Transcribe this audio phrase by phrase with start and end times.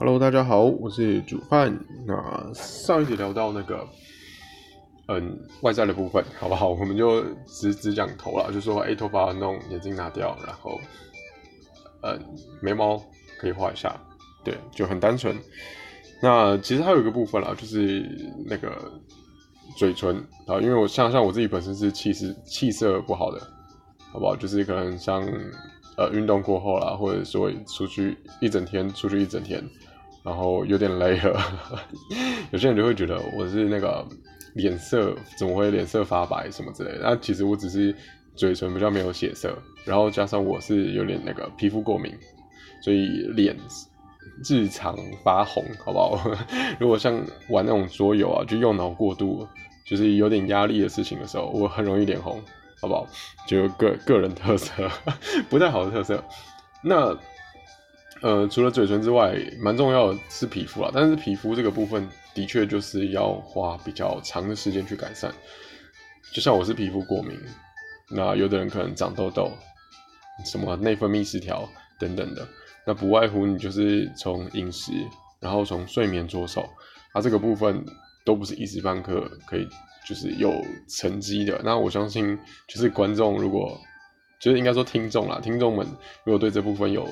[0.00, 1.78] Hello，大家好，我是煮饭。
[2.06, 3.86] 那上一集聊到那个，
[5.08, 6.70] 嗯，外在的部分，好不好？
[6.70, 10.80] 我们就只只讲头了，就说，哎，头发弄，眼睛拿掉，然后，
[12.00, 12.18] 嗯，
[12.62, 12.96] 眉毛
[13.38, 13.94] 可以画一下，
[14.42, 15.36] 对，就很单纯。
[16.22, 18.02] 那其实还有一个部分啦，就是
[18.46, 18.90] 那个
[19.76, 23.38] 嘴唇啊，因为我像像我自己本身是气色气色不好的，
[24.10, 24.34] 好不好？
[24.34, 25.22] 就是可能像
[25.98, 29.62] 呃运动过后啦，或者说出去一整天，出去一整天。
[30.22, 31.40] 然后有点累了，
[32.52, 34.06] 有些人就会觉得我是那个
[34.54, 37.94] 脸色怎么会脸色发白什么之类的，那其实我只是
[38.36, 42.12] 嘴唇比较没有血色，然后加上我是有点那个皮肤过敏，
[42.82, 43.56] 所以脸
[44.48, 44.94] 日常
[45.24, 46.30] 发红，好不好？
[46.78, 47.14] 如果像
[47.48, 49.48] 玩那种桌游啊，就用脑过度，
[49.86, 52.42] 就是有点压力的事情的时候，我很容易脸红，
[52.80, 53.06] 好不好？
[53.46, 54.72] 就个个人特色，
[55.48, 56.22] 不太好的特色，
[56.84, 57.16] 那。
[58.22, 60.90] 呃，除了嘴唇之外，蛮重要的是皮肤啊。
[60.92, 65.32] 但是皮肤这个部分的确就是要花比较长的时间去改善。
[66.30, 67.38] 就像我是皮肤过敏，
[68.10, 69.50] 那有的人可能长痘痘，
[70.44, 71.66] 什么内分泌失调
[71.98, 72.46] 等等的，
[72.86, 74.92] 那不外乎你就是从饮食，
[75.40, 76.68] 然后从睡眠着手，
[77.12, 77.82] 啊，这个部分
[78.26, 79.66] 都不是一时半刻可以
[80.06, 80.52] 就是有
[80.88, 81.58] 成绩的。
[81.64, 83.80] 那我相信，就是观众如果，
[84.38, 85.86] 就是应该说听众啦，听众们
[86.24, 87.08] 如果对这部分有。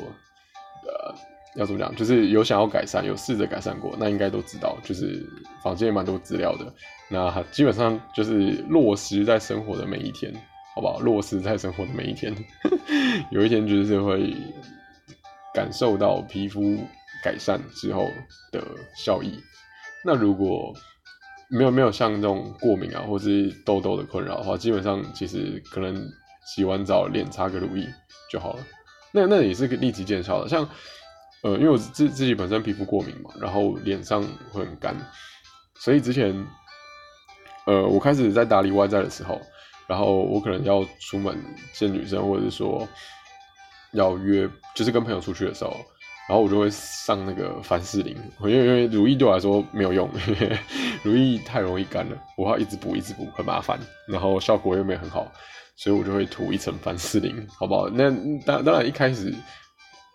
[0.88, 1.14] 呃，
[1.54, 1.94] 要怎么讲？
[1.94, 4.76] 就是有想要改善，有试着改善过，那应该都知道。
[4.82, 5.24] 就是
[5.62, 6.72] 房间也蛮多资料的，
[7.08, 10.32] 那基本上就是落实在生活的每一天，
[10.74, 10.98] 好不好？
[10.98, 12.34] 落实在生活的每一天，
[13.30, 14.34] 有一天就是会
[15.54, 16.78] 感受到皮肤
[17.22, 18.08] 改善之后
[18.50, 18.64] 的
[18.96, 19.38] 效益。
[20.04, 20.72] 那如果
[21.50, 26.08] 没有没有像这种过敏啊，或是痘痘的困扰的话，基本上其实可能
[26.46, 27.86] 洗完澡脸擦个乳液
[28.30, 28.60] 就好了。
[29.12, 30.68] 那那也是个立即见效的，像，
[31.42, 34.94] 呃，因为我自自己本身皮肤过敏嘛，然后脸上会很干，
[35.78, 36.46] 所以之前，
[37.66, 39.40] 呃，我开始在打理外在的时候，
[39.86, 41.36] 然后我可能要出门
[41.72, 42.86] 见女生，或者是说
[43.92, 45.74] 要约，就是跟朋友出去的时候，
[46.28, 50.10] 然后我就会上那个凡士林，因为因为乳液对我来说没有用，
[51.02, 55.32] 乳液太容易干了，我要一直补一直补，很麻烦，然后效果又没有很好。
[55.78, 57.88] 所以我就会涂一层凡士林，好不好？
[57.88, 58.10] 那
[58.44, 59.32] 当当然一开始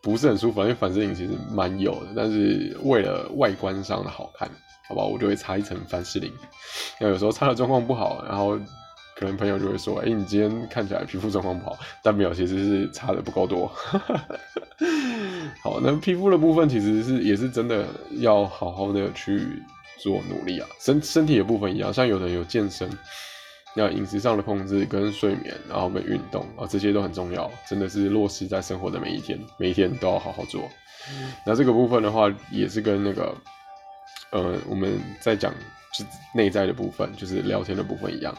[0.02, 4.46] 不是很舒服，因为凡士林其实蛮油的，但是为了外观上的好看，
[4.90, 5.08] 好不好？
[5.08, 6.30] 我就会擦一层凡士林。
[7.00, 8.60] 那有时候擦的状况不好，然后
[9.16, 13.72] 可能朋友就会说：“哎，你今天看起来皮肤状况不好。”但没有，其实是擦的不够多。
[15.64, 17.86] 好，那皮肤的部分其实是也是真的
[18.18, 19.64] 要好好的去
[19.98, 20.68] 做努力啊。
[20.82, 22.90] 身身体的部分一样，像有的有健身。
[23.76, 30.70] 要饮食上的控制跟睡眠，然后跟运动啊，这些都很重要，真的是落实在生活的每一天，每一天都要好好做。
[31.46, 33.36] 那这个部分的话，也是跟那个，
[34.32, 35.52] 呃，我们在讲
[35.94, 38.38] 就内在的部分，就是聊天的部分一样，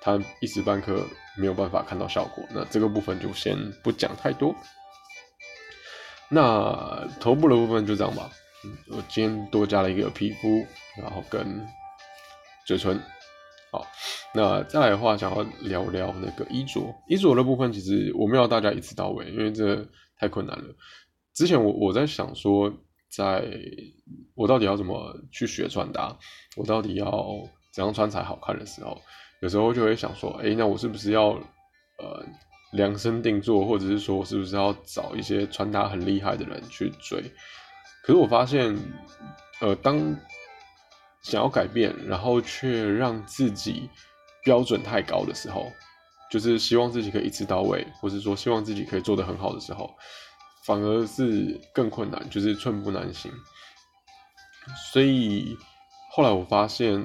[0.00, 1.06] 它一时半刻
[1.36, 2.44] 没有办法看到效果。
[2.50, 4.54] 那这个部分就先不讲太多。
[6.28, 8.28] 那头部的部分就这样吧。
[8.88, 10.66] 我今天多加了一个皮肤，
[11.00, 11.66] 然后跟
[12.66, 13.00] 嘴唇。
[14.32, 16.80] 那再来的话，想要聊聊那个衣着。
[17.08, 19.84] 衣着的部分，其实我没有大家一次到位，因为这
[20.16, 20.64] 太困难了。
[21.34, 22.72] 之前我我在想说，
[23.10, 23.44] 在
[24.34, 26.16] 我到底要怎么去学穿搭，
[26.56, 27.26] 我到底要
[27.72, 29.00] 怎样穿才好看的时候，
[29.42, 31.30] 有时候就会想说，哎，那我是不是要
[31.98, 32.24] 呃
[32.72, 37.20] 量身定做，或者是说我是不是要找一些穿搭很厉害的人去追？
[38.04, 38.76] 可是我发现，
[39.60, 39.98] 呃，当
[41.22, 43.90] 想要改变，然后却让自己
[44.42, 45.70] 标准太高的时候，
[46.30, 49.94] 就是希望自己可以一次到位，或是说希望自己可以做得很好的时候，
[50.64, 53.30] 反而是更困难，就是寸步难行。
[54.92, 55.56] 所以
[56.12, 57.04] 后来我发现，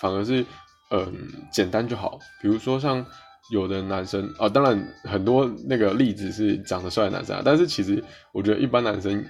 [0.00, 0.44] 反而是
[0.90, 1.12] 嗯
[1.50, 2.18] 简单就好。
[2.40, 3.04] 比如说像
[3.50, 8.02] 有的男生啊，当然很多那个例子是长得帅的男生，啊，但是其实
[8.32, 9.24] 我觉得一般男生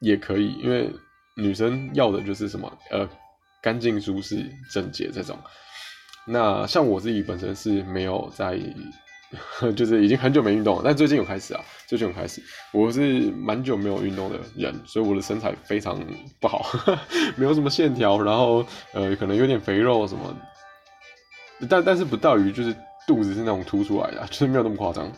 [0.00, 0.90] 也可以，因为
[1.36, 3.08] 女生要的就是什么呃。
[3.62, 5.38] 干净、舒适、整洁这种，
[6.26, 8.58] 那像我自己本身是没有在，
[9.76, 15.98] 就是已经很久没运动了，但最近有开始啊，最近有开始，我是蛮久没有运动的人，所以我的身材非常
[16.40, 16.64] 不好，
[17.36, 20.36] 没有什么线条，然后呃，可能有点肥肉什么，
[21.68, 22.74] 但但是不到于就是
[23.06, 25.10] 肚子是那种凸出来的，就是没有那么夸张，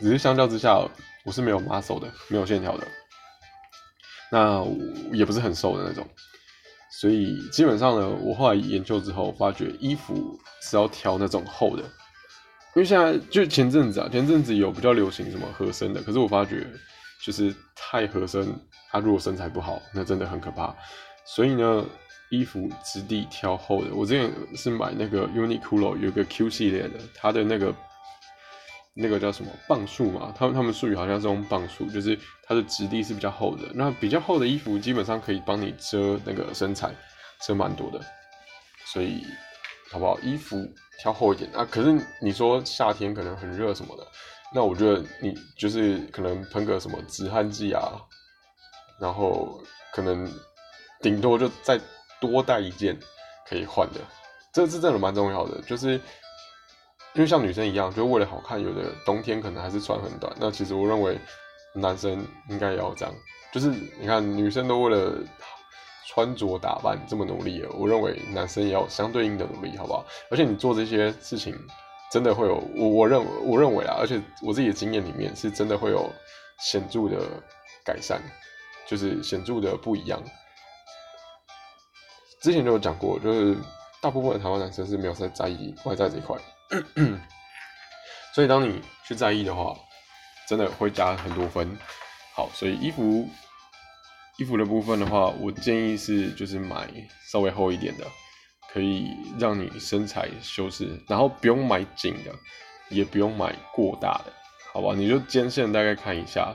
[0.00, 0.78] 只是相较之下，
[1.24, 2.86] 我是没有 muscle 的，没有线条的，
[4.30, 4.64] 那
[5.12, 6.06] 也不是很瘦的那种。
[7.00, 11.82] 所以基本上呢，我后来研究之后发觉，衣服是要挑那种厚的，
[12.74, 16.66] 因为现在就前阵子啊，前阵子有比较流行什么合身的，可是我发觉
[17.22, 18.52] 就是太合身，
[18.90, 20.74] 他如果身材不好，那真的很可怕。
[21.24, 21.84] 所以呢，
[22.30, 23.94] 衣服质地挑厚的。
[23.94, 27.72] 我之前是买那个 Uniqlo 有个 Q 系列的，它的那个
[28.98, 30.34] 那个叫什么磅数嘛？
[30.36, 33.62] 他们他们术语好像是用磅数，就是它的质地是比较厚的。
[33.74, 36.92] 那比较厚的衣服基本上可以帮你遮那个身材，
[37.46, 38.00] 遮蛮多的。
[38.84, 39.24] 所以
[39.90, 40.18] 好不好？
[40.20, 40.56] 衣服
[41.00, 41.66] 挑厚一点啊。
[41.70, 44.06] 可是你说夏天可能很热什么的，
[44.52, 47.92] 那我觉得你就是可能喷个什么止汗剂啊，
[49.00, 49.62] 然后
[49.92, 50.30] 可能。
[51.00, 51.80] 顶多就再
[52.20, 52.98] 多带一件
[53.48, 54.00] 可以换的，
[54.52, 55.62] 这是真的蛮重要的。
[55.62, 56.00] 就是
[57.18, 60.32] 因为像女生一样，就为了好看，有的冬天可能还是穿很短。
[60.38, 61.18] 那其实我认为
[61.74, 63.12] 男生应该也要这样。
[63.52, 63.70] 就是
[64.00, 65.18] 你看，女生都为了
[66.06, 70.06] 穿着打扮这么努力，我认为男生也要相对应的努力，好不好？
[70.30, 71.58] 而且你做这些事情，
[72.12, 76.08] 真的会有我我认我认为啊，而且我自己的经验里面是真的会有
[76.60, 77.18] 显著的
[77.84, 78.22] 改善，
[78.86, 80.22] 就是显著的不一样。
[82.40, 83.56] 之前就有讲过，就是
[84.00, 86.38] 大部分的台湾男生是没有在在意外在这一块，
[88.34, 89.76] 所以当你去在意的话，
[90.48, 91.76] 真的会加很多分。
[92.34, 93.28] 好，所以衣服
[94.38, 96.88] 衣服的部分的话，我建议是就是买
[97.30, 98.06] 稍微厚一点的，
[98.72, 102.32] 可以让你身材修饰，然后不用买紧的，
[102.90, 104.32] 也不用买过大的，
[104.72, 104.94] 好吧？
[104.94, 106.54] 你就肩线大概看一下，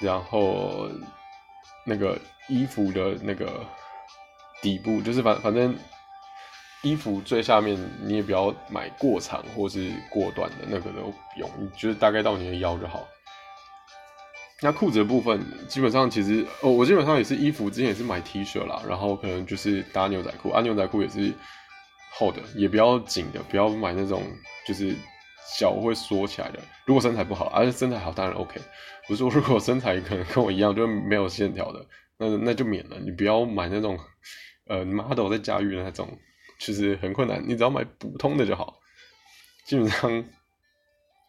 [0.00, 0.88] 然后
[1.86, 3.64] 那个衣服的那个。
[4.60, 5.72] 底部就是反反正
[6.82, 13.06] 衣服最下面你也不要买过长或是过短的那个都不用，就是大概到你的腰就好。
[14.60, 21.32] 那裤子的部分基本上其实哦，我基本上也是衣服之前也是买 T 恤啦，然后可能就是搭牛仔裤，啊牛仔裤也是
[22.12, 24.22] 厚的，也不要紧的，不要买那种
[24.66, 24.94] 就是
[25.58, 26.60] 脚会缩起来的。
[26.86, 28.60] 如果身材不好，而且身材好当然 OK。
[29.08, 31.84] 我说如果身材可能跟我一样就没有线条的，
[32.18, 33.98] 那那就免了，你不要买那种。
[34.70, 36.06] 呃，model 在驾驭的那种，
[36.58, 37.42] 其实很困难。
[37.46, 38.78] 你只要买普通的就好，
[39.66, 40.24] 基本上，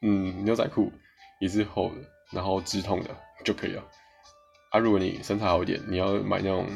[0.02, 0.92] 嗯，牛仔裤
[1.40, 1.96] 也是厚的，
[2.32, 3.10] 然后直筒的
[3.44, 3.84] 就可以了。
[4.72, 6.68] 啊，如果你身材好一点，你要买那种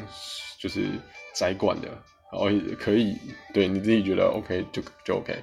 [0.60, 0.88] 就是
[1.34, 1.88] 窄管的，
[2.32, 2.48] 然后
[2.80, 3.18] 可以，
[3.54, 5.34] 对你自己觉得 OK 就就 OK。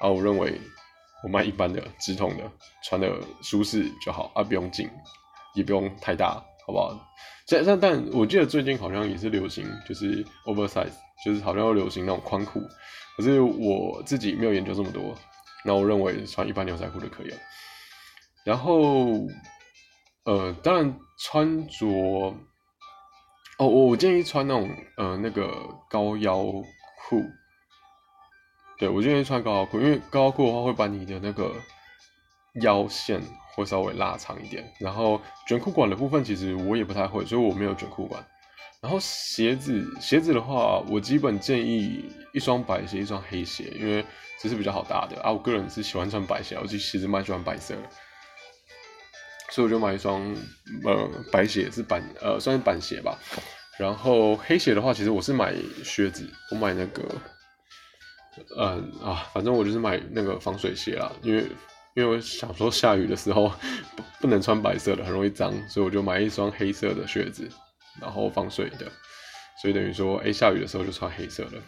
[0.00, 0.60] 啊，我认为
[1.22, 2.50] 我买一般的直筒的，
[2.82, 3.10] 穿的
[3.42, 4.90] 舒适就好，啊，不用紧，
[5.54, 6.44] 也不用太大。
[6.66, 6.98] 好不好？
[7.46, 12.62] 但但但我记得最近好像也是流行，就是 oversize，就是好像要流行那种宽裤。
[13.16, 15.14] 可是我自己没有研究这么多，
[15.64, 17.36] 那我认为穿一般牛仔裤就可以了。
[18.44, 19.26] 然后，
[20.24, 22.34] 呃，当然穿着，哦，
[23.58, 25.52] 我我建议穿那种呃那个
[25.90, 27.22] 高腰裤。
[28.78, 31.52] 对我建议穿高腰裤，因为高腰裤的话会把你的那个
[32.62, 33.20] 腰线。
[33.56, 38.20] 会稍微拉长一点，然后卷裤管的部分其实我也不太会，所以我没有卷裤管。
[38.84, 42.04] 然后鞋子，鞋子的话，我基本建议
[42.34, 44.04] 一双白鞋，一双黑鞋，因为
[44.38, 45.32] 这是比较好搭的啊。
[45.32, 47.80] 我个人是喜欢穿白鞋，我其实蛮喜欢白色的，
[49.48, 50.20] 所以我就买一双
[50.84, 53.18] 呃白鞋，是板呃算是板鞋吧。
[53.78, 57.02] 然后黑鞋的话，其实我是买靴子，我买那个，
[58.58, 61.46] 嗯啊，反正我就是买那个防水鞋啦，因为。
[61.96, 63.48] 因为我想说下雨的时候
[63.94, 67.48] 不不能穿白色的，很容易脏，所以我就买一双黑色的靴子，
[68.00, 68.90] 然后防水的，
[69.60, 71.58] 所以等于说，哎，下雨的时候就穿黑色的。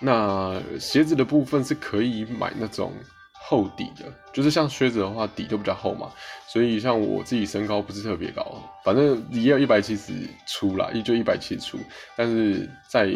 [0.00, 2.92] 那鞋子的部分是可以买那种
[3.34, 6.12] 厚底的，就是像靴子的话底都比较厚嘛，
[6.48, 10.12] 所以像我自己身高不是特别高，反正也有一百七十
[10.46, 11.78] 出啦，也就一百七十出，
[12.16, 13.10] 但是在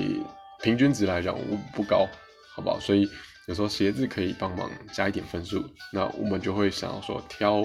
[0.60, 2.06] 平均值来讲我不高，
[2.54, 2.78] 好不好？
[2.80, 3.08] 所以。
[3.46, 7.56] 有时候鞋子可以帮忙加一点分数，那我们就会想要说挑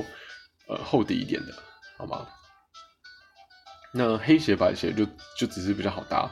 [0.68, 1.54] 呃厚底一点的，
[1.98, 2.28] 好吗？
[3.92, 5.06] 那黑鞋白鞋就
[5.38, 6.30] 就只是比较好搭，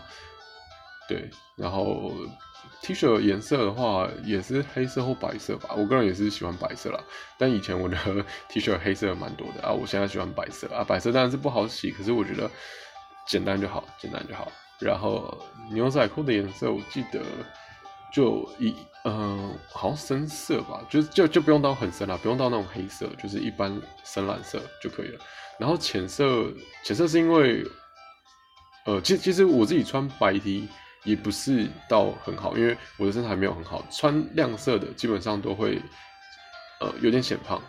[1.08, 1.30] 对。
[1.56, 2.12] 然后
[2.82, 7.00] T 恤颜色的话也是黑色或白色吧，我个人也是喜欢白色啦。
[7.38, 7.98] 但以前我的
[8.48, 10.84] T 恤黑色蛮多的啊，我现在喜欢白色啊。
[10.84, 12.50] 白色当然是不好洗，可是我觉得
[13.28, 14.52] 简单就好，简单就好。
[14.80, 15.38] 然后
[15.72, 17.22] 牛仔裤的颜色我记得。
[18.10, 18.74] 就一
[19.10, 25.20] 嗯，好像深色吧，就就就不用到很深了，不用到那种黑色，就是一般深蓝色就可以了。
[25.58, 26.52] 然后浅色，
[26.84, 27.64] 浅色是因为，
[28.86, 30.68] 呃，其其实我自己穿白 T
[31.06, 35.82] 也不是到很好，因为我的身材没有很好，穿亮色的基本上都会，
[36.82, 37.62] 呃，有点显胖。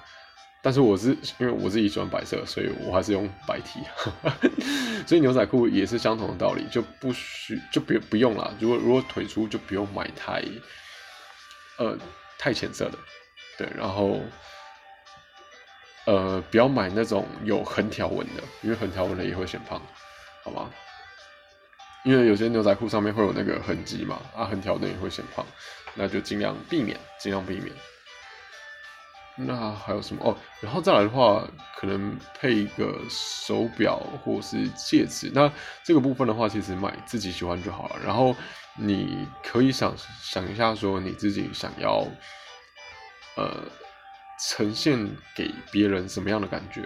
[0.61, 3.79] 但是我是因为我自己喜欢白色，所以我还是用白 T，
[5.07, 8.53] 所以牛仔裤也是相同的道理，就不需就别不用了。
[8.59, 10.43] 如果如果腿粗就不用买太，
[11.79, 11.97] 呃
[12.39, 12.99] 太浅色的，
[13.57, 13.69] 对。
[13.77, 14.21] 然后，
[16.05, 19.81] 呃，不要买那种有横条纹的，因为横条纹的也会显胖，
[20.45, 20.71] 好吗？
[22.05, 25.45] 因为有些牛仔裤上面会有那个痕迹嘛，啊，横条的也会显胖，
[25.95, 27.75] 那就尽量避免，尽量避免。
[29.41, 30.37] 那还有什么哦？
[30.61, 35.31] 然后再来的话，可能配一个手表或是戒指。
[35.35, 35.49] 那
[35.85, 37.97] 这个部分的话，其实买自己喜欢就好了。
[38.05, 38.35] 然后
[38.79, 42.07] 你可以想想一下，说你自己想要，
[43.37, 43.63] 呃，
[44.49, 44.99] 呈现
[45.35, 46.83] 给别人什么样的感觉？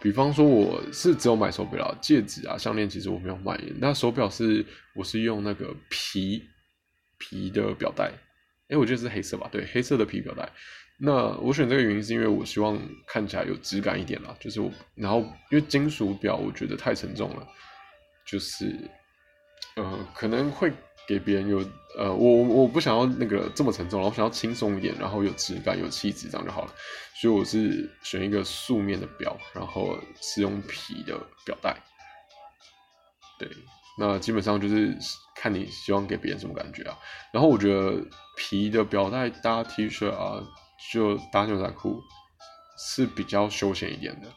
[0.00, 3.60] 比方说，我是只有买手表、戒指啊、项链，其实我没有买。
[3.78, 6.48] 那手表是我是用那个皮
[7.18, 8.12] 皮的表带，
[8.68, 9.48] 哎，我觉得是黑色吧？
[9.50, 10.48] 对，黑色的皮表带。
[11.00, 15.20] 那我选这个原因是因为我希望看起来有质感一点啦，就是我，然后
[15.50, 17.46] 因为金属表我觉得太沉重了，
[18.24, 18.76] 就是，
[19.74, 20.72] 呃，可能会
[21.08, 21.58] 给别人有，
[21.96, 26.74] 呃，我我不想要那个这么沉重，我想要轻松一点，然后有质感、有气质这样就好了，
[27.14, 31.74] 所以我是选一个素面的表，然后是用皮的表带，
[33.38, 33.48] 对。
[33.98, 34.96] 那基本上就是
[35.34, 36.96] 看你希望给别人什么感觉啊，
[37.32, 38.00] 然后我觉得
[38.36, 40.40] 皮的表带搭 T 恤啊。
[40.92, 42.00] 就搭牛仔裤
[42.78, 44.28] 是比较休闲一点的，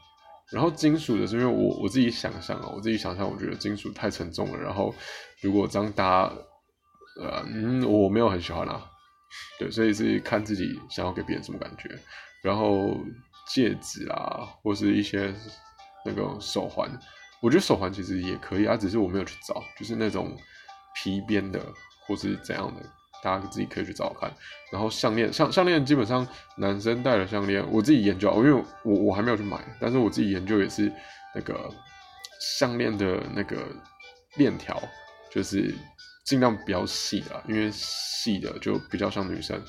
[0.51, 4.93] 然后金属的是因为我我自己想象啊，我自己想象，我觉得金属太沉重了，然后
[5.39, 6.33] 如果这样搭，
[7.21, 8.83] 呃，嗯，我没有很喜欢啦，
[9.59, 11.89] 对，所以是看自己想要给别人什么感觉，
[12.41, 12.97] 然后
[13.47, 15.33] 戒指啊，或是一些
[16.03, 16.89] 那个手环，
[17.41, 20.35] 我觉得手环其实也可以啊，只是我没有去找，就是那种
[20.95, 21.59] 皮边的
[22.07, 22.81] 或是怎样的。
[23.23, 24.33] 大家自己可以去找看，
[24.71, 30.91] 然后项链，项项链基本上男生戴的项链，我自己研究，因为我我还没有去买，但是我自己研究也是
[31.35, 31.69] 那个
[32.57, 33.57] 项链的那个
[34.37, 34.81] 链条，
[35.29, 35.71] 就是
[36.25, 39.61] 尽量比较细的，因为细的就比较像女生，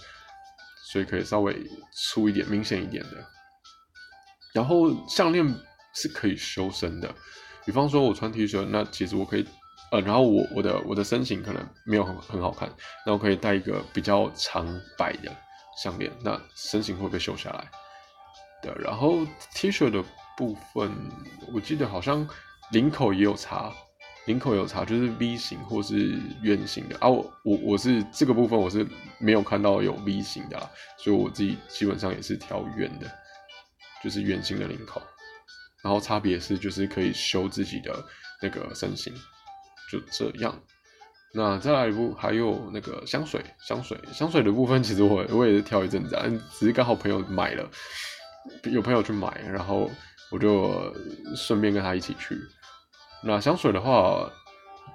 [0.91, 1.57] 所以可以稍微
[1.93, 3.25] 粗一点、明显一点的。
[4.53, 5.45] 然后项链
[5.95, 7.15] 是可以修身的，
[7.65, 9.47] 比方说我穿 T 恤，那其实我可以。
[9.91, 12.67] 呃，然后我我的我的身形可能没有很很好看，
[13.05, 14.67] 那我可以戴一个比较长
[14.97, 15.31] 摆的
[15.83, 17.71] 项链，那身形会被修下来。
[18.63, 19.19] 对，然后
[19.55, 20.03] T 恤的
[20.35, 20.91] 部分，
[21.53, 22.27] 我记得好像
[22.71, 23.71] 领口也有差，
[24.27, 27.09] 领口有差，就是 V 型或是圆形的啊。
[27.09, 28.87] 我我我是这个部分我是
[29.19, 33.11] 没有看到有 V 型的，所以我自己基本上也是挑圆的，
[34.03, 35.03] 就是圆形的领口。
[35.83, 38.05] 然后差别是就是可以修自己的
[38.41, 39.13] 那个身形。
[39.91, 40.59] 就这样，
[41.35, 46.17] 那再来一部，还有那个香水，香水，香水的部分，其实我我也是挑一阵子，
[46.53, 47.69] 只是刚好朋友买了，
[48.71, 49.91] 有朋友去买，然后
[50.31, 50.95] 我就
[51.37, 52.39] 顺便跟他一起去。
[53.23, 54.29] 那香水的话，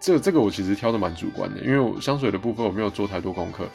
[0.02, 3.68] 这这个我其实挑的蛮主观的，因为我香水的部分我没有做太多功课。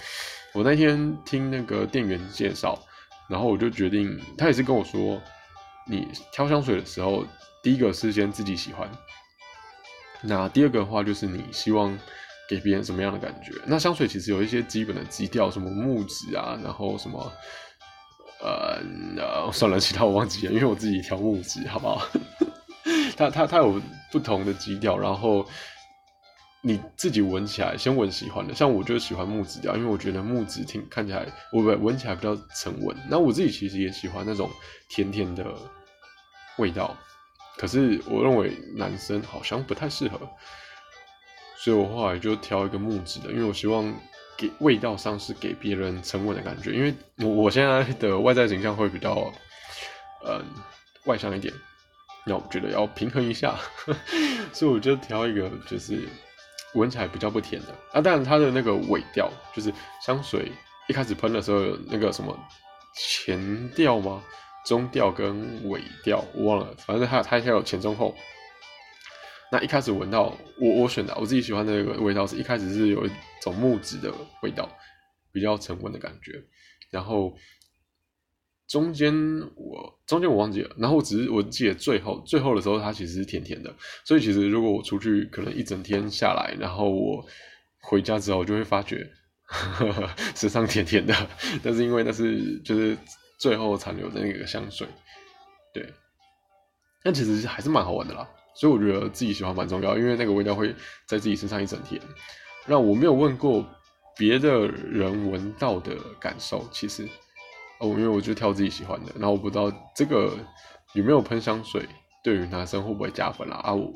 [0.52, 2.78] 我那天听那个店员介绍，
[3.28, 5.18] 然后我就决定，他也是跟我说，
[5.86, 7.24] 你挑香水的时候，
[7.62, 8.86] 第一个是先自己喜欢。
[10.20, 11.98] 那第二个的话，就是你希望
[12.48, 13.52] 给别人什么样的感觉？
[13.64, 17.32] 那香水其实有一些基本的基调，什么木质啊，然后什么，
[18.42, 18.78] 呃
[19.16, 22.06] 呃，算了，其他我忘记了，因为我自己挑木质，好不好？
[23.16, 23.80] 他他他有
[24.12, 25.44] 不同的基调，然后
[26.60, 32.96] 你自己闻起来，先闻喜欢的，像我就喜欢木质调，因为我觉得木质听看起来，我不闻起来比较沉稳。
[33.08, 34.48] 那我自己其实也喜欢那种
[34.88, 35.44] 甜甜的
[36.58, 36.96] 味道。
[37.56, 40.18] 可是我认为男生好像不太适合，
[41.56, 43.92] 所以我后来就挑一个木质的，因为我希望
[44.36, 49.32] 给味道上是给别人沉稳的感觉，因为我我现在的外在形象会比较，
[50.26, 50.44] 嗯，
[51.04, 51.52] 外向一点，
[52.24, 53.56] 那我觉得要平衡一下，
[54.52, 56.08] 所以我就挑一个就是
[56.74, 60.50] 闻起来比较不甜的啊，当然它的那个尾调就是香水
[60.88, 62.38] 一开始喷的时候那个什么
[62.94, 64.22] 前调吗？
[64.64, 68.14] 中调跟尾调我忘了，反正它它还有前中后。
[69.50, 73.10] 那一开始闻到我我选的我自己喜欢的那个味道是一开始是有一
[73.42, 74.10] 种木质的
[74.42, 74.66] 味道，
[75.32, 76.42] 比较沉稳的感觉。
[76.90, 77.36] 然后
[78.68, 79.12] 中间
[79.54, 83.74] 我中间我忘记了，然后只是我记得最后最后的时候它其实是甜甜的。
[84.04, 87.24] 所以其实如果我出去可能一整天下来，然后我
[87.80, 89.10] 回家之后就会发觉
[90.34, 91.14] 身上甜甜的，
[91.62, 92.96] 但是因为那是就是。
[93.38, 94.86] 最后残留的那个香水，
[95.74, 95.92] 对，
[97.02, 98.24] 但其实还是蛮好玩的啦。
[98.54, 100.72] 所以我觉得自己喜欢蛮重要，因为那个味道会
[101.08, 102.00] 在自己身上一整天。
[102.66, 103.66] 那我没有问过
[104.16, 107.08] 别的人闻到的感受，其实
[107.82, 109.12] 哦，因为我就挑自己喜欢的。
[109.16, 110.38] 然后我不知道这个
[110.94, 111.84] 有没有喷香水
[112.22, 113.56] 对于男生会不会加分啦？
[113.56, 113.92] 啊，我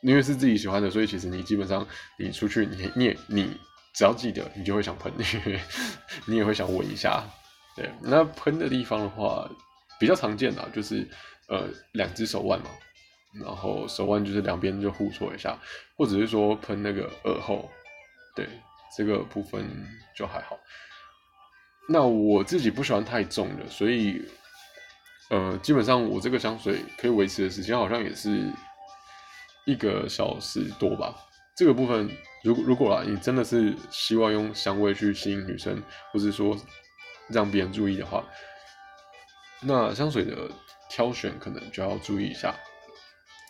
[0.00, 1.86] 因为是自己喜欢的，所以其实你基本上
[2.18, 3.54] 你出去，你你也你
[3.94, 5.12] 只要记得，你就会想喷，
[6.26, 7.22] 你也会想闻一下。
[7.76, 9.46] 对，那喷的地方的话，
[10.00, 11.06] 比较常见的就是
[11.48, 12.70] 呃两只手腕嘛，
[13.44, 15.58] 然后手腕就是两边就互搓一下，
[15.94, 17.70] 或者是说喷那个耳后，
[18.34, 18.48] 对
[18.96, 19.66] 这个部分
[20.16, 20.58] 就还好。
[21.88, 24.22] 那我自己不喜欢太重的，所以
[25.30, 28.50] 呃基本上我这个香水可以维持的时间好像也是
[29.64, 31.14] 一个小时多吧。
[31.56, 32.10] 这个部分
[32.44, 36.56] 如果如果啦，你真的是希望用香味去吸引女生，或是说
[37.28, 38.24] 让别人注意的话。
[39.62, 40.50] 那香水的
[40.90, 42.54] 挑选可能就要注意一下。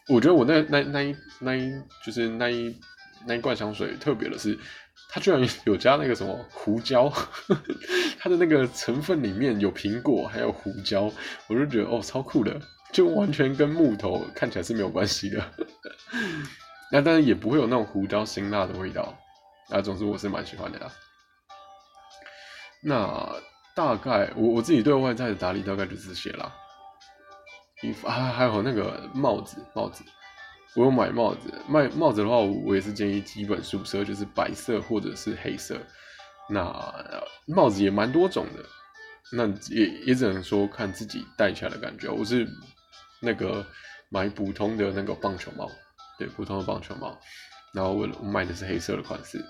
[0.08, 1.68] 我觉得我那那那一那一
[2.04, 2.78] 就是那一
[3.26, 4.56] 那一罐香水特别的是，
[5.08, 7.12] 它居然有加那个什么胡椒，
[8.20, 11.10] 它的那个成分里面有苹果还有胡椒，
[11.48, 12.60] 我就觉得哦超酷的，
[12.92, 15.42] 就完全跟木头看起来是没有关系的。
[16.92, 19.16] 那但是也不会有那种胡椒辛辣的味道。
[19.70, 20.92] 啊，总之我是蛮喜欢的啦。
[22.82, 23.28] 那。
[23.76, 26.50] 大概我我自己对外在的打理大概就是这些啦，
[27.82, 30.02] 衣服还还有那个帽子帽子，
[30.76, 35.76] 我有买帽子，卖帽子的话，我也是建议基本素色，就是白色或者是黑色。
[36.50, 36.70] 那
[37.46, 38.62] 帽子也蛮多种的，
[39.32, 42.08] 那也也只能说看自己戴起来的感觉。
[42.08, 42.46] 我是
[43.20, 43.66] 那个
[44.10, 45.70] 买普通的那个棒球帽，
[46.18, 47.18] 对，普通的棒球帽，
[47.72, 49.42] 然后我我买的是黑色的款式，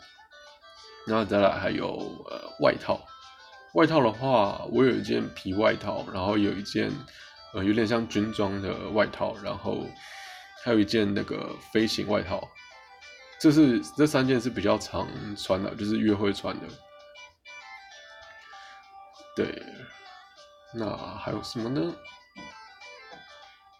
[1.09, 1.89] 然后再来还有
[2.31, 3.05] 呃外套。
[3.75, 6.91] 外套的话，我有一件皮外套，然后有一件
[7.53, 9.87] 呃有点像军装的外套，然后
[10.67, 12.51] 还有一件那个飞行外套。
[13.39, 15.07] 这是这三件是比较常
[15.37, 16.67] 穿的，就是约会穿的。
[19.37, 19.63] 对，
[20.75, 21.95] 那还有什么呢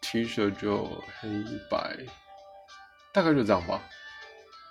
[0.01, 0.85] ？T 恤就
[1.19, 1.29] 黑
[1.69, 1.97] 白，
[3.13, 3.83] 大概就这样吧。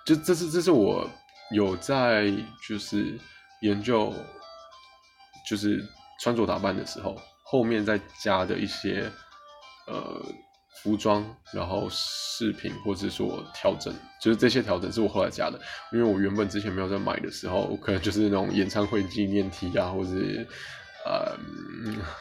[0.06, 1.06] 就这是这是我
[1.50, 2.32] 有在
[2.66, 3.18] 就是
[3.60, 4.14] 研究。
[5.48, 5.80] 就是
[6.18, 9.08] 穿着打扮的时候，后面再加的一些
[9.86, 10.20] 呃
[10.82, 15.60] 服装，然后饰品或者说调整，就是这些调整是我后来加的，
[15.92, 20.10] 因为我原本之前没有在买的时候，可能就是那种演唱会纪念 T 啊，或者
[21.04, 21.36] 呃，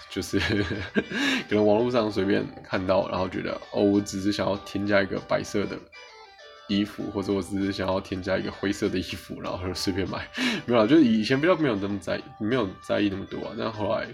[0.10, 0.40] 就是
[1.50, 5.78] 可能网络上随便看到，然后觉得哦，我只是想要添加一个白色的。
[6.68, 10.28] 衣服，或者我只是想要添加一个灰色的衣服，然后就随便买，
[10.66, 13.54] 没有，就是以前比较没有那么在意，没有在意那么多啊。
[13.56, 14.08] 但后来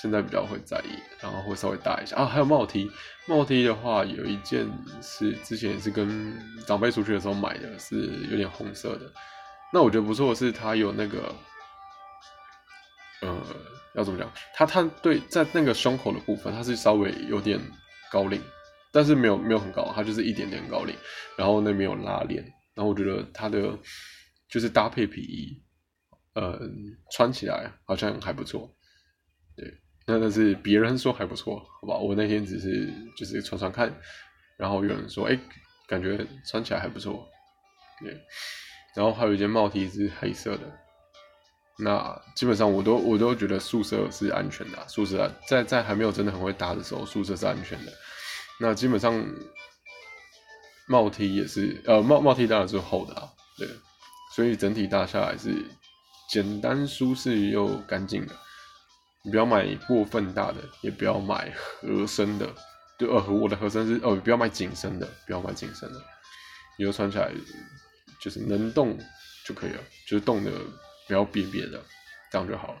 [0.00, 2.26] 现在比较会在意，然后会稍微大一下啊。
[2.26, 2.90] 还有帽 T，
[3.26, 4.66] 帽 T 的话有一件
[5.02, 9.12] 是之前也是跟长辈出去的时候买的，是有点红色的。
[9.72, 11.34] 那我觉得不错的是它有那个，
[13.22, 13.42] 呃，
[13.94, 14.30] 要怎么讲？
[14.54, 17.60] 它它对在那个胸口的部分，它是稍微有点
[18.10, 18.40] 高领。
[18.92, 20.96] 但是没有没有很高，它就是一点点高领，
[21.36, 23.78] 然后那边有拉链，然后我觉得它的
[24.48, 25.62] 就是搭配皮衣，
[26.32, 26.58] 呃，
[27.12, 28.74] 穿起来好像还不错，
[30.06, 33.92] 那但是别人说还不错，好吧，我那天只是就是穿穿看，
[34.56, 35.36] 然后有人说，哎，
[35.88, 37.26] 感觉穿起来还不错，
[38.00, 38.16] 对，
[38.94, 40.62] 然后还有一件帽 T 是黑色的，
[41.78, 47.92] 那基本上我都我都觉得宿舍是安全的，宿舍在在还没有真的很会搭的时候，宿舍是安全的。
[48.60, 49.12] 那基本上
[50.86, 53.68] 帽 T 也是，呃，帽帽 T 当然是厚的啊，对，
[54.36, 55.64] 所以整体搭下来是
[56.30, 58.32] 简单舒适又干净的。
[59.26, 62.48] 你不要买过分大的，也不要买合身的，
[62.96, 66.00] 对，呃，我的合身是，哦，不要买紧身的，不要买紧身的，
[66.78, 67.32] 你就穿起来
[68.20, 68.96] 就是能动
[69.44, 70.52] 就可以了，就是动的
[71.08, 71.82] 不要瘪瘪的，
[72.30, 72.78] 这样就好了。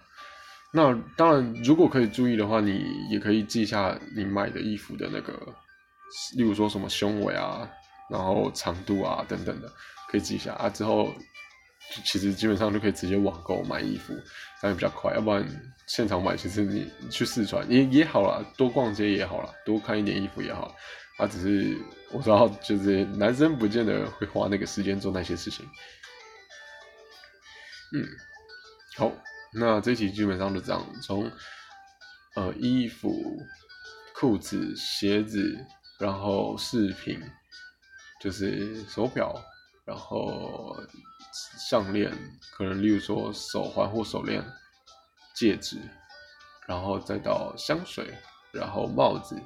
[0.72, 5.32] 那当然，如果可以注意的话，你也可以记下你买的衣服的那个。
[6.36, 7.68] 例如说什么胸围啊，
[8.08, 9.68] 然后长度啊等等的，
[10.08, 10.70] 可以记一下啊。
[10.70, 11.12] 之后
[12.04, 14.14] 其实基本上就可以直接网购买衣服，
[14.60, 15.14] 这样比较快。
[15.14, 15.46] 要不然
[15.86, 20.74] 现场买，其实你去试穿也也好啦，多逛街也好啦，多看一点衣服也好。
[21.18, 21.78] 啊，只是
[22.10, 25.64] 我知道，就是男生不见得会花那个时间做那些事情。
[27.94, 28.06] 嗯，
[28.96, 29.12] 好，
[29.52, 31.30] 那这期基本上就这样，从
[32.34, 33.40] 呃衣服、
[34.14, 35.56] 裤子、鞋子。
[35.98, 37.18] 然后饰品
[38.20, 39.34] 就是手表，
[39.86, 40.76] 然后
[41.58, 42.12] 项链，
[42.52, 44.44] 可能例如说手环或手链、
[45.34, 45.78] 戒指，
[46.66, 48.14] 然后再到香水，
[48.52, 49.36] 然后帽子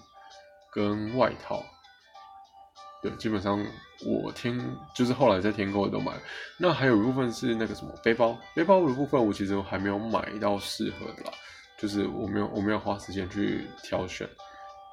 [0.72, 1.64] 跟外套。
[3.03, 3.64] 对，基本上
[4.05, 4.61] 我天
[4.94, 6.12] 就是后来在天购都买。
[6.59, 11.33] 那还有一部分是那个什么背包，背包的部分我其实还没有买到适合的啦，
[11.79, 14.29] 就是我没有我没有花时间去挑选。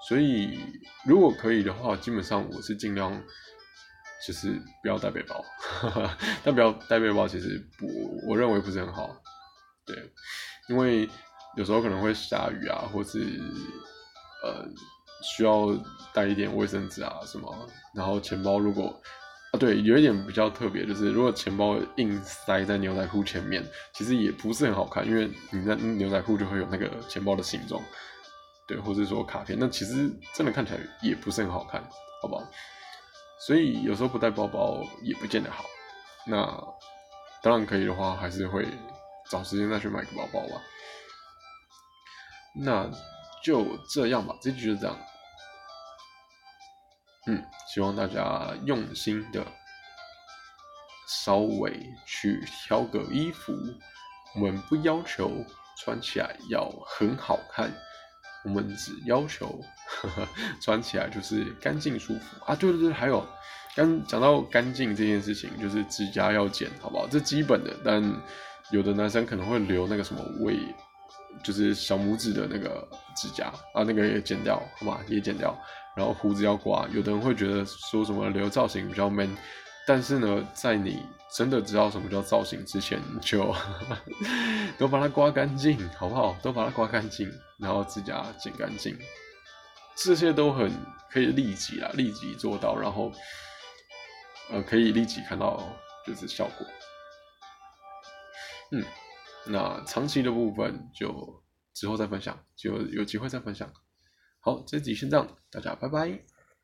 [0.08, 0.58] 所以，
[1.06, 3.22] 如果可以的话，基本上我是尽量
[4.26, 5.44] 就是不要带背包，
[6.44, 7.88] 但不要带背包其实不，
[8.28, 9.16] 我认为不是很好，
[9.86, 9.96] 对，
[10.70, 11.08] 因为
[11.56, 13.20] 有时候可能会下雨啊，或是
[14.44, 14.66] 呃
[15.22, 15.68] 需要
[16.14, 19.00] 带一点卫生纸啊什么，然后钱包如果
[19.52, 27.82] 啊对，有一点比较特别，就是如果钱包硬塞在牛仔裤前面，其实也不是很好看，因为你在牛仔裤就会有那个钱包的形状，
[28.68, 31.82] 对，或者说卡片，那其实真的看起来也不是很好看，
[32.22, 32.44] 好不好？
[33.40, 35.64] 所以有时候不带包包也不见得好。
[36.26, 36.46] 那
[37.42, 38.68] 当然可以的话，还是会
[39.30, 40.62] 找时间再去买个包包吧。
[42.56, 42.90] 那
[43.44, 44.98] 就这样吧，这局就这样。
[47.28, 49.46] 嗯，希望大家用心的
[51.08, 53.54] 稍微去挑个衣服。
[54.36, 55.32] 我们不要求
[55.78, 57.72] 穿起来要很好看，
[58.48, 59.60] 我们只要求
[60.62, 62.56] 穿起来就是干净舒服啊！
[62.56, 63.26] 对对对，还有
[63.76, 67.08] 刚讲到干净这件事情，就是指甲要剪，好不好？
[67.08, 68.02] 这基本的，但
[68.72, 70.58] 有的男生可能会留那个什么尾。
[71.44, 75.56] 就是小拇指的那个指甲啊，那个也剪掉，好吧，也剪掉。
[75.96, 79.30] 然后胡子要刮，有的人会觉得说什么留造型比较 man，
[79.86, 81.04] 但是呢，在你
[81.36, 83.54] 真的知道什么叫造型之前，就
[84.78, 86.38] 都把它刮干净，好不好？
[86.42, 88.98] 都把它刮干净，然后指甲剪干净，
[89.96, 90.72] 这些都很
[91.10, 93.12] 可以立即啊，立即做到，然后
[94.50, 95.62] 呃，可以立即看到
[96.06, 96.68] 就是效果，
[98.72, 98.84] 嗯。
[99.50, 101.42] 那长期的部分就
[101.74, 103.72] 之后再分享，就有机会再分享。
[104.42, 106.20] 好，这集先这样，大家拜拜。